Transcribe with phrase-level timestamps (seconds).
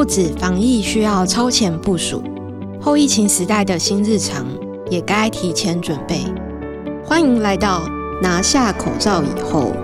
[0.00, 2.24] 不止防疫需要超前部署，
[2.80, 4.46] 后疫情时代的新日常
[4.88, 6.24] 也该提前准备。
[7.04, 7.86] 欢迎来到
[8.22, 9.74] 拿下口罩以后。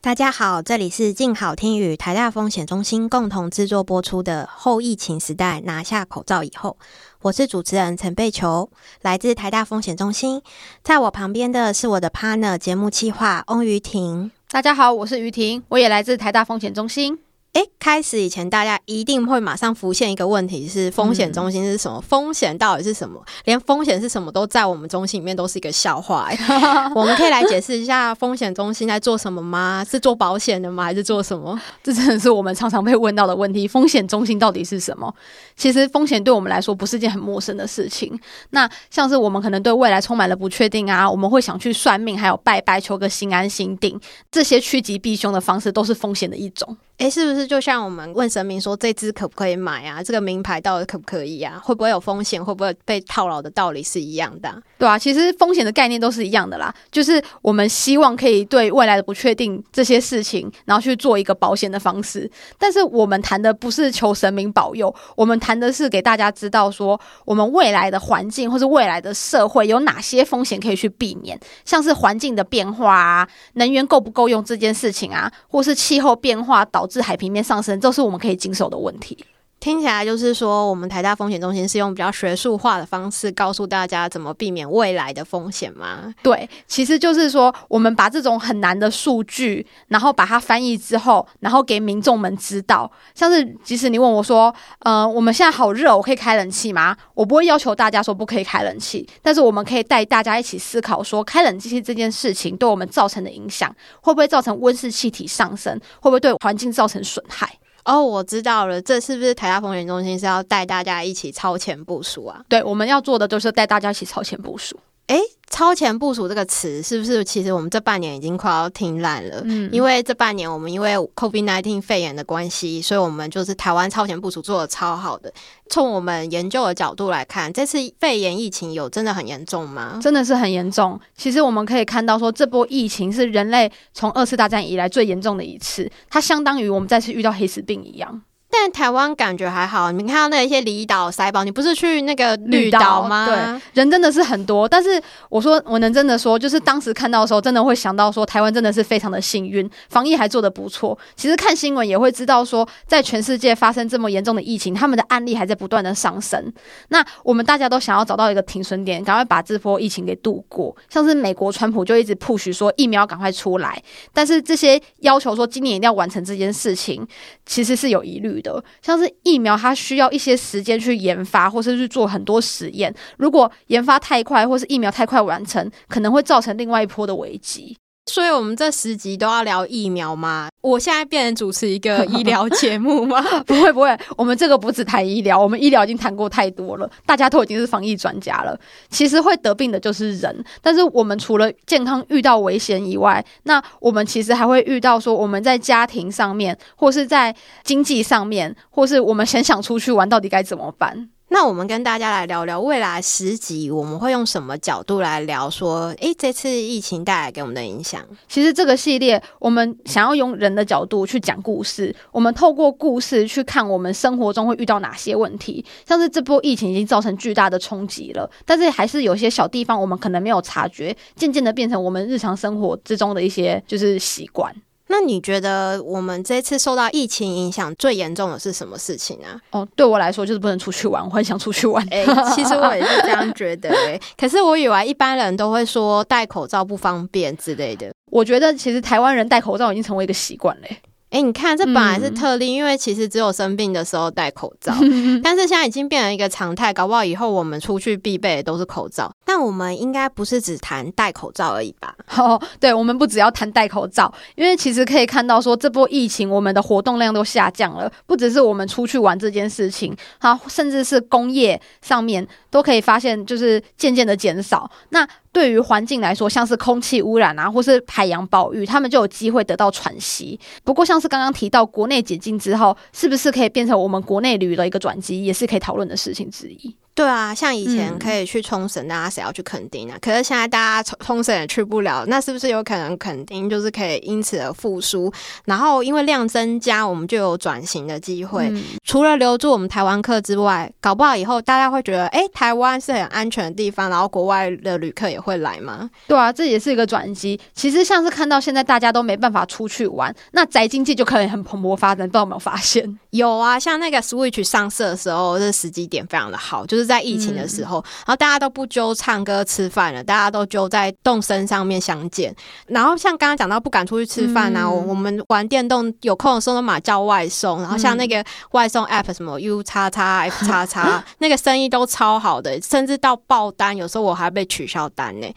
[0.00, 6.76] 大家好，这里是静好听与台大风险中心共同制作播出的《后疫情时代拿下口罩以后》，
[7.22, 8.70] 我是主持人陈贝球，
[9.02, 10.40] 来自台大风险中心。
[10.82, 14.30] 在我旁边的是我的 partner 节目企划翁于婷。
[14.48, 17.18] 大家好，我是于婷，我也来自台大风险中心。
[17.52, 21.98] 诶，开始以前，大家一定会马上浮现一个问题是：风险中心是什么？
[21.98, 23.20] 嗯、风险到底是什么？
[23.44, 26.30] 连风险是什么都在我们中心里面都是一个笑话。
[26.94, 29.84] 我们可以来解释一下风险中心在做什么吗？
[29.90, 30.84] 是做保险的吗？
[30.84, 31.60] 还是做什么？
[31.82, 33.66] 这真的是我们常常被问到的问题。
[33.66, 35.12] 风险中心到底是什么？
[35.56, 38.16] 其实风险对我们来说不是件很陌生的事情。
[38.50, 46.76] 那像是我们可能对未来充满了不确定啊，我们会想去算命，还有拜拜求个心安心定，这些趋吉避凶的方式都是风险的一种。
[47.00, 50.02] 诶，是不是就像我们问神明说，这支可不可以买啊？
[50.02, 51.58] 这个名牌到底可不可以啊？
[51.64, 52.44] 会不会有风险？
[52.44, 54.54] 会不会被套牢的道理是一样的？
[54.76, 56.74] 对啊，其实风险的概念都是一样的啦。
[56.92, 62.30] 就是我们希望可以对未来的不确定这些事情，然后去做一个保险的方式。
[62.58, 79.16] 但是我们谈的不是求神明保佑，我们谈的是给大家知道说，我们未来的环境或是未来的社会有哪些风险可以去避免，像是环境的变化啊，能源够不够用这件事情啊，或是气候变化导至海平面上升，这是我们可以经手的问题。
[79.60, 86.14] 听起来就是说，我们台大风险中心是用比较学术化的方式告诉大家怎么避免未来的风险吗？
[86.22, 92.90] 对，其实就是说，我们把这种很难的数据，然后把它翻译之后，然后给民众们知道。
[93.14, 96.96] 像是即使你问我说，呃，我们现在好热，我可以开冷气吗？
[97.12, 105.78] 我不会要求大家说不可以开冷气，但是我们可以带大家一起思考说，开冷气这件事情对我们造成的影响，会不会造成温室气体上升？
[106.00, 107.59] 会不会对环境造成损害？
[107.84, 112.42] 哦，我知道了，这是不是台大风险中心是要带大家一起超前部署啊？
[112.48, 114.78] 对，我们要做的就是带大家一起超前部署。
[115.10, 119.42] 诶，超前部署这个词是不是其实我们这半年已经快要听烂了？
[119.44, 125.32] 嗯，因为这半年我们因为 COVID nineteen 肺炎的关系，所以我们就是台湾超前部署做的超好的。
[125.68, 129.98] 从我们研究的角度来看，这次肺炎疫情有真的很严重吗？
[130.00, 130.98] 真的是很严重。
[131.16, 138.22] 其实我们可以看到说，这波疫情是人类从二次大战以来最严重的一次，它相当于我们再次遇到黑死病一样。
[138.52, 143.26] 但台湾感觉还好，你看到那些离岛塞爆，你不是去那个绿岛吗？
[143.26, 144.68] 对，人真的是很多。
[144.68, 150.98] 但是我说，我能真的说，就是当时看到的时候，真的会想到说，台湾真的是非常的幸运，防疫还做得不错。
[151.14, 156.52] 其实看新闻也会知道说，在全世界发生这么严重的疫情，他们的案例还在不断的上升。
[156.88, 160.76] 那我们大家都想要找到一个停损点，赶快把这波疫情给度过。
[160.88, 163.80] 像是美国川普就一直 push 说疫苗赶快出来，
[164.12, 167.06] 但是这些要求说今年一定要完成这件事情，
[167.46, 168.39] 其实是有疑虑
[168.82, 172.94] 像是疫苗，它需要一些时间去研发，或是去做很多实验。
[173.18, 177.76] 如果研发太快，或是疫苗太快完成，可能会造成另外一波的危机。
[178.10, 180.48] 所以，我们这十集都要聊疫苗吗？
[180.62, 183.22] 我现在变成主持一个 医疗节目吗？
[183.46, 183.96] 不会，不会。
[184.16, 188.58] 我们这个不只谈医疗，我们医疗已经谈过太多了，大家都已经是防疫专家了。
[188.88, 197.32] 其实会得病的就是人，但是我们除了健康遇到危险以外，那我们其实还会遇到说，我们在家庭上面，或是在
[197.62, 201.08] 经济上面，或是我们很想出去玩，到底该怎么办？
[201.32, 205.48] 那我们跟大家来聊聊未来十集，我们会用什么角度来聊？
[205.48, 208.04] 说，诶，这次疫情带来给我们的影响。
[208.28, 215.64] 其实这个系列，我们想要用人的角度去讲故事，我们透过故事去看我们生活中会遇到哪些问题。
[215.86, 224.52] 像是这波疫情已经造成巨大的冲击了，但是还是有些小地方我们可能没有察觉，渐渐的变成我们日常生活之中的一些就是习惯。
[224.90, 229.40] 那你觉得我们这次受到疫情影响最严重的是什么事情啊？
[229.52, 231.80] 哦，对我来说就是不能出去玩，我很想出去玩。
[231.90, 233.94] 哎、欸，其实我也是这样觉得、欸。
[233.94, 237.90] 哎，可是我以为一般人都会说戴口罩不方便之类的。
[238.10, 240.66] 我觉得其实台湾人戴口罩已经成为一个习惯了。
[241.10, 244.72] 哎、欸，你看，这本来是特例，嗯，因为其实只有生病的时候戴口罩，
[245.24, 249.10] 但是现在已经变成一个常态，搞不好以后我们出去必备的都是口罩。
[249.40, 251.94] 我们应该不是只谈戴口罩而已吧？
[252.16, 264.70] 哦，对，我们不只要谈戴口罩，因为其实可以看到说，这波疫情我们的活动量都下降了，不只是我们出去玩这件事情，好，甚至是工业上面都可以发现，就是渐渐的减少。
[264.90, 270.38] 那对于环境来说，像是空气污染啊，或是海洋保育，他们就有机会得到喘息。
[270.64, 276.76] 不过，像是刚刚提到国内解禁之后，是不是可以变成我们国内旅游的一个转机，也是可以讨论的事情之一。
[277.00, 279.96] 对啊，像以前可以去冲绳，大家谁要去垦丁啊？
[280.02, 285.10] 可是现在大家冲冲绳也去不了，那是不是有可能垦丁就是可以因此而复苏？
[285.46, 288.50] 然后因为量增加，我们就有转型的机会。
[288.50, 295.88] 嗯、除了留住我们台湾客之外，搞不好以后大家会觉得，哎，台湾是很安全的地方，然后国外的旅客也会来吗？
[296.06, 297.40] 对啊，这也是一个转机。
[297.54, 302.06] 其实像是看到现在大家都没办法出去玩，那宅经济就可以很蓬勃发展。
[302.06, 302.98] 不知道有没有发现？
[303.12, 306.90] 有啊，像那个 Switch 上市的时候，这时机点非常的好，就是。
[306.90, 312.34] 在疫情的时候，然后大家都不揪唱歌吃饭了，大家都揪在动身上面相见。
[312.66, 325.32] 然后像刚刚讲到不敢出去吃饭啊，我、嗯、我们玩电动有空的时候都马叫外送，然后像那个外送 app 什么 U 叉叉 F 叉叉，那个生意都超好的，甚至到爆单，有时候我还被取消单呢。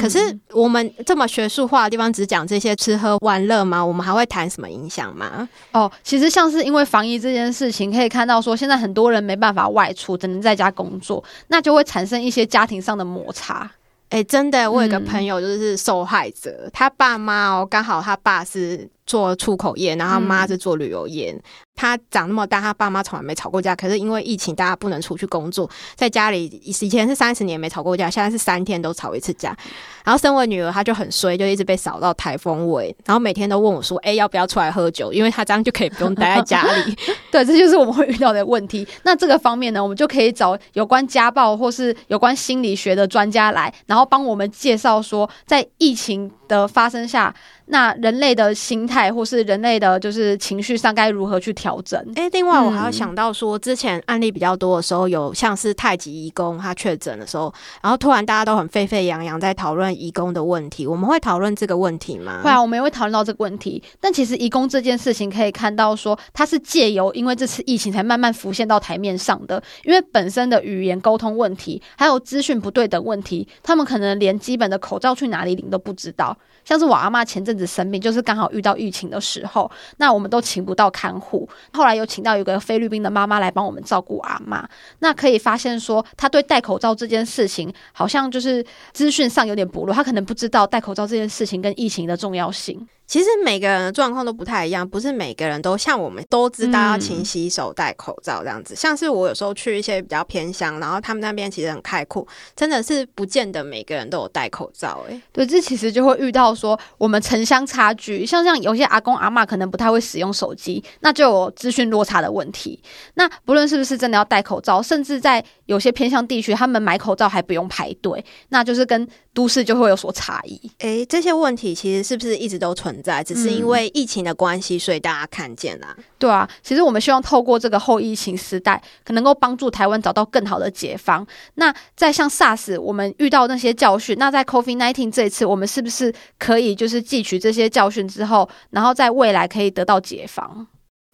[0.00, 0.18] 可是
[0.50, 3.84] 我们这么学术化的地方，只讲这些吃喝玩乐吗？
[3.84, 5.48] 我们还会谈什么影响吗？
[5.70, 13.70] 哦，其实像是因为防疫这件事情，可以看到说，现在很多人没办法外出，只能在家工作，那就会产生一些家庭上的摩擦。
[14.10, 21.32] 哎、欸，真的，我有个朋友就是受害者，嗯、他爸妈哦，刚好他爸是做出口业，然后他妈是做旅游业。
[21.32, 21.42] 嗯
[21.74, 23.74] 他长那么大，他爸妈从来没吵过架。
[23.74, 29.56] 可是因为疫情，大家不能出去工作，在家里以前是三十年没吵过架，现在是三天都吵一次架。
[30.04, 36.96] 然后身为女儿，她就很衰，就一直被扫到台风尾，然后每天都问我说：“哎、欸，要不要出来喝酒？”因为她这样就可以不用待在家里。
[37.32, 38.86] 对，这就是我们会遇到的问题。
[39.02, 47.34] 那这个方面呢，我们就可以找有关家暴或是有关心理学的专家来，然后帮我们介绍说，在疫情的发生下，
[47.66, 51.98] 那人类的心态或是人类的就是情绪上该如何去调整？
[52.16, 57.52] 哎、欸，另外我还要想到说，之前案例比较多的时候，有像是太极义工他确诊的时候，
[57.82, 62.40] 然后突然大家都很沸沸扬扬在讨论义工的问题，我们会讨论这个问题吗？
[62.42, 63.82] 会啊，我们也会讨论到这个问题。
[64.00, 76.36] 但其实义工这件事情可以看到说，它是借由因为这次疫情才慢慢浮现到台面上的，因为本身的语言沟通问题，还有资讯不对等问题，他们可能连基本的口罩去哪里领都不知道。
[76.64, 84.68] 像是我阿妈前阵子生病，就是刚好遇到疫情的时候，那我们都请不到看护，后来又请到一个菲律宾的妈妈来帮我们照顾阿妈。
[84.98, 92.86] 那可以发现说，她对戴口罩这件事情，好像就是资讯上有点薄弱，她可能不知道戴口罩这件事情跟疫情的重要性。
[93.06, 98.74] 其实每个人的状况都不太一样，不是每个人都像我们都知道要勤洗手、戴口罩这样子。
[98.74, 105.04] 嗯、像是我有时候去一些比较偏乡，然后他们那边其实很开阔，真的是不见得每个人都有戴口罩。
[105.08, 112.82] 哎，对，这其实就会遇到说我们城乡差距，像像有些阿公阿妈可能不太会使用手机，那就有资讯落差的问题。
[113.14, 120.58] 那不论是不是真的要戴口罩，甚至在有些偏乡地区，他们买口罩还不用排队，那就是跟都市就会有所差异。
[120.78, 123.22] 哎，这些问题其实是不是一直都存在？
[123.24, 125.96] 只是因为疫情的关系，所以大家看见啦。
[126.18, 131.26] 对啊，其实我们希望透过这个后疫情时代，可能够帮助台湾找到更好的解方。
[131.54, 140.66] 那在像 SARS 我们遇到那些教训，那在 COVID-19 这一次，我们是不是可以就是汲取这些教训之后，然后在未来可以得到解方？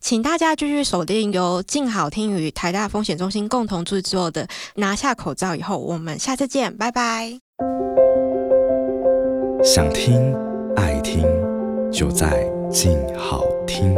[0.02, 4.44] 请大家继续锁定由静好听与台大风险中心共同制作的
[4.76, 7.38] 《拿下口罩以后》，我们下次见，拜拜。
[9.62, 10.34] 想听
[10.74, 11.22] 爱听，
[11.92, 13.94] 就在静好听。